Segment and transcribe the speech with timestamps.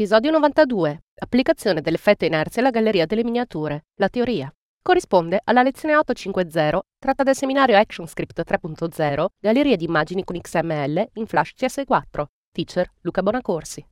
[0.00, 1.02] Episodio 92.
[1.16, 3.84] Applicazione dell'effetto inerzia alla galleria delle miniature.
[3.96, 4.50] La teoria.
[4.80, 11.26] Corrisponde alla lezione 850, tratta del seminario ActionScript 3.0, Galleria di immagini con XML in
[11.26, 12.24] Flash CS4.
[12.50, 13.86] Teacher Luca Bonacorsi.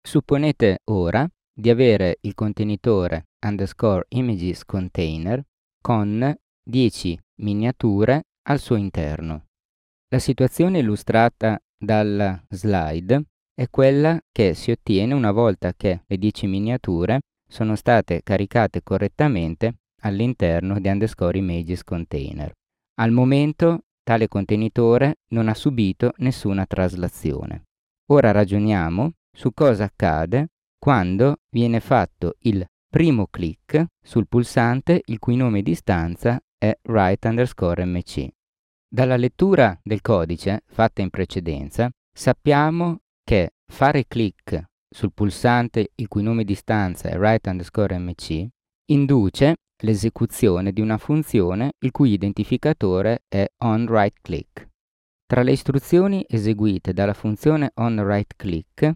[0.00, 5.44] Supponete ora di avere il contenitore underscore images container
[5.78, 9.44] con 10 miniature al suo interno.
[10.08, 13.24] La situazione illustrata dalla slide
[13.60, 19.80] è quella che si ottiene una volta che le 10 miniature sono state caricate correttamente
[20.00, 22.50] all'interno di underscore images container.
[22.94, 27.64] Al momento tale contenitore non ha subito nessuna traslazione.
[28.12, 35.36] Ora ragioniamo su cosa accade quando viene fatto il primo clic sul pulsante il cui
[35.36, 38.26] nome di stanza è write underscore mc.
[38.88, 43.00] Dalla lettura del codice fatta in precedenza sappiamo
[43.70, 48.48] fare clic sul pulsante il cui nome di stanza è write underscore mc
[48.86, 54.68] induce l'esecuzione di una funzione il cui identificatore è onWriteClick.
[55.24, 58.92] Tra le istruzioni eseguite dalla funzione onWriteClick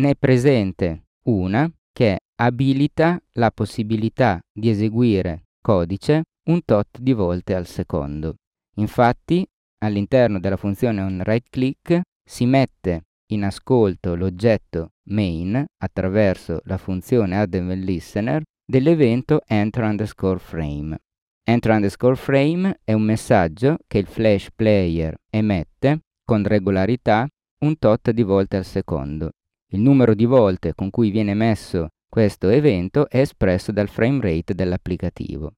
[0.00, 7.54] ne è presente una che abilita la possibilità di eseguire codice un tot di volte
[7.54, 8.34] al secondo.
[8.76, 9.44] Infatti,
[9.78, 19.40] all'interno della funzione onWriteClick si mette in ascolto l'oggetto main attraverso la funzione addEventListener dell'evento
[19.46, 20.98] enter underscore frame.
[21.44, 27.26] Enter underscore frame è un messaggio che il flash player emette con regolarità
[27.60, 29.30] un tot di volte al secondo.
[29.72, 34.54] Il numero di volte con cui viene emesso questo evento è espresso dal frame rate
[34.54, 35.52] dell'applicativo.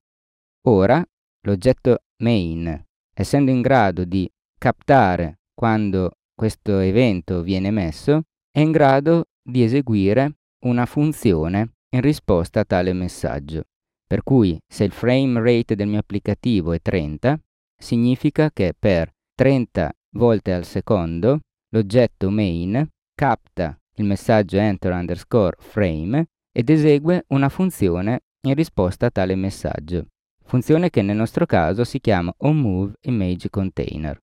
[0.67, 1.03] Ora,
[1.45, 9.25] l'oggetto main, essendo in grado di captare quando questo evento viene emesso, è in grado
[9.47, 13.65] di eseguire una funzione in risposta a tale messaggio.
[14.07, 17.39] Per cui se il frame rate del mio applicativo è 30,
[17.77, 21.41] significa che per 30 volte al secondo
[21.75, 29.11] l'oggetto main capta il messaggio enter underscore frame ed esegue una funzione in risposta a
[29.11, 30.07] tale messaggio,
[30.43, 34.17] funzione che nel nostro caso si chiama onMoveImageContainer.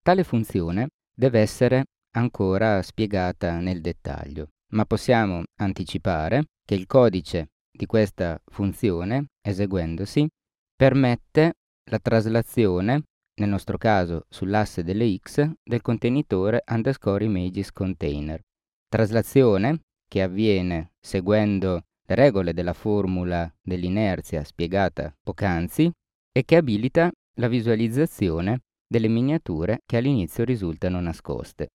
[0.00, 1.84] Tale funzione deve essere
[2.16, 10.26] ancora spiegata nel dettaglio, ma possiamo anticipare che il codice di questa funzione, eseguendosi,
[10.74, 11.52] permette
[11.90, 13.02] la traslazione,
[13.34, 18.40] nel nostro caso sull'asse delle x, del contenitore underscore images container.
[18.88, 25.90] Traslazione che avviene seguendo le regole della formula dell'inerzia spiegata poc'anzi
[26.32, 31.68] e che abilita la visualizzazione delle miniature che all'inizio risultano nascoste.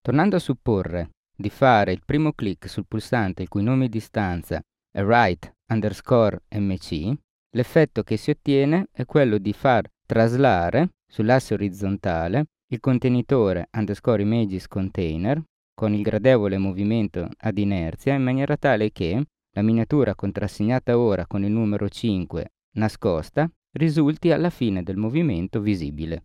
[0.00, 4.60] Tornando a supporre di fare il primo clic sul pulsante il cui nome di stanza
[4.88, 7.14] è write underscore mc,
[7.50, 14.68] l'effetto che si ottiene è quello di far traslare sull'asse orizzontale il contenitore underscore images
[14.68, 15.42] container
[15.74, 19.20] con il gradevole movimento ad inerzia in maniera tale che
[19.50, 26.22] la miniatura contrassegnata ora con il numero 5 nascosta risulti alla fine del movimento visibile.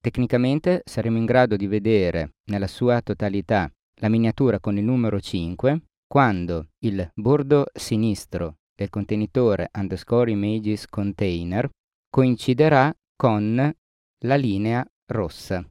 [0.00, 3.70] Tecnicamente saremo in grado di vedere nella sua totalità
[4.00, 11.68] la miniatura con il numero 5 quando il bordo sinistro del contenitore underscore images container
[12.08, 13.74] coinciderà con
[14.24, 15.68] la linea rossa.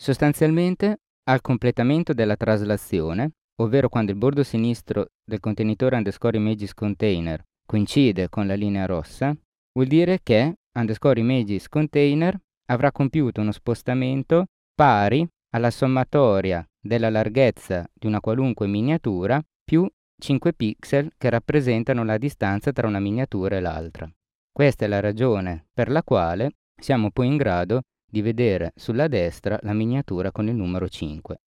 [0.00, 7.42] Sostanzialmente al completamento della traslazione, ovvero quando il bordo sinistro del contenitore underscore images container
[7.66, 9.36] coincide con la linea rossa,
[9.72, 12.38] vuol dire che underscore images container
[12.70, 19.88] avrà compiuto uno spostamento pari alla sommatoria della larghezza di una qualunque miniatura più
[20.20, 24.10] 5 pixel che rappresentano la distanza tra una miniatura e l'altra.
[24.50, 29.58] Questa è la ragione per la quale siamo poi in grado di vedere sulla destra
[29.62, 31.40] la miniatura con il numero 5.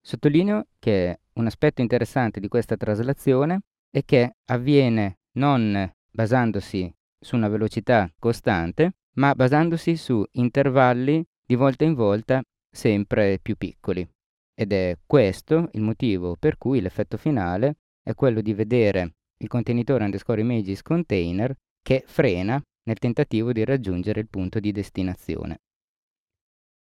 [0.00, 3.60] Sottolineo che un aspetto interessante di questa traslazione
[3.90, 11.84] è che avviene non basandosi su una velocità costante, ma basandosi su intervalli di volta
[11.84, 14.08] in volta sempre più piccoli.
[14.54, 20.04] ed è questo il motivo per cui l'effetto finale è quello di vedere il contenitore
[20.04, 25.60] underscore images container che frena nel tentativo di raggiungere il punto di destinazione.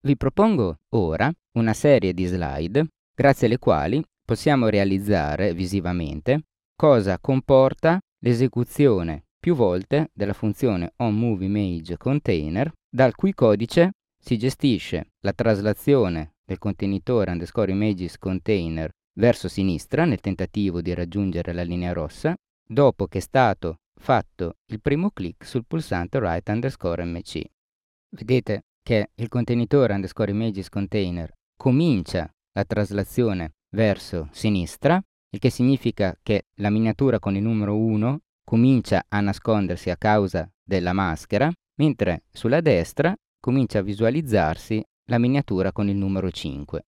[0.03, 6.43] Vi propongo ora una serie di slide grazie alle quali possiamo realizzare visivamente
[6.75, 13.93] cosa comporta l'esecuzione più volte della funzione onMoveImageContainer dal cui codice
[14.23, 21.53] si gestisce la traslazione del contenitore underscore images container verso sinistra nel tentativo di raggiungere
[21.55, 22.35] la linea rossa
[22.69, 27.43] dopo che è stato fatto il primo clic sul pulsante right underscore mc.
[28.11, 35.01] Vedete che il contenitore underscore images container comincia la traslazione verso sinistra,
[35.31, 38.21] il che significa che la miniatura con il numero 1
[38.51, 45.71] comincia a nascondersi a causa della maschera, mentre sulla destra comincia a visualizzarsi la miniatura
[45.71, 46.83] con il numero 5.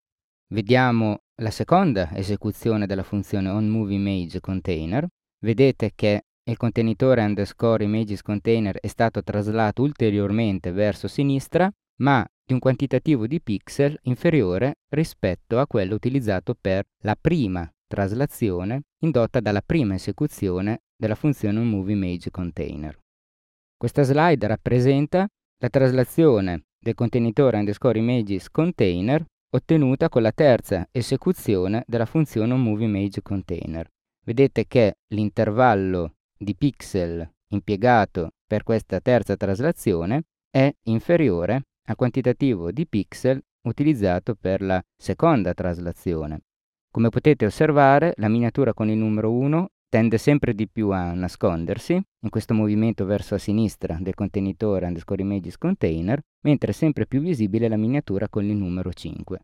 [0.49, 5.06] Vediamo la seconda esecuzione della funzione onMoveImageContainer.
[5.38, 11.70] Vedete che il contenitore underscore images container è stato traslato ulteriormente verso sinistra,
[12.00, 18.85] ma di un quantitativo di pixel inferiore rispetto a quello utilizzato per la prima traslazione
[19.00, 22.99] indotta dalla prima esecuzione della funzione onMoveImageContainer.
[23.77, 25.29] Questa slide rappresenta
[25.59, 33.87] la traslazione del contenitore underscore images container ottenuta con la terza esecuzione della funzione onMoveImageContainer.
[34.25, 42.87] Vedete che l'intervallo di pixel impiegato per questa terza traslazione è inferiore al quantitativo di
[42.87, 43.38] pixel
[43.69, 46.41] utilizzato per la seconda traslazione.
[46.93, 51.94] Come potete osservare, la miniatura con il numero 1 tende sempre di più a nascondersi
[51.94, 57.23] in questo movimento verso a sinistra del contenitore underscore images container, mentre è sempre più
[57.23, 59.41] visibile la miniatura con il numero 5.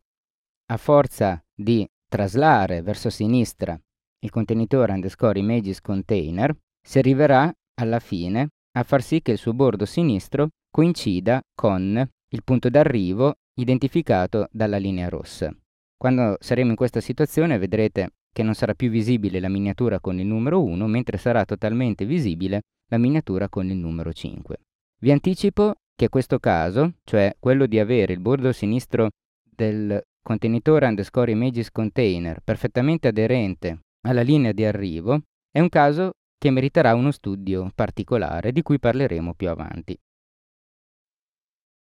[0.67, 3.81] A forza di traslare verso sinistra
[4.21, 6.55] il contenitore underscore images container,
[6.87, 12.44] si arriverà alla fine a far sì che il suo bordo sinistro coincida con il
[12.44, 15.51] punto d'arrivo identificato dalla linea rossa.
[15.99, 20.27] Quando saremo in questa situazione vedrete che non sarà più visibile la miniatura con il
[20.27, 24.56] numero 1, mentre sarà totalmente visibile la miniatura con il numero 5.
[25.00, 29.11] Vi anticipo che questo caso, cioè quello di avere il bordo sinistro
[29.43, 35.21] del contenitore underscore images container perfettamente aderente alla linea di arrivo,
[35.51, 39.99] è un caso che meriterà uno studio particolare di cui parleremo più avanti.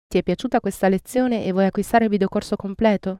[0.08, 3.20] Ti è piaciuta questa lezione e vuoi acquistare il videocorso completo?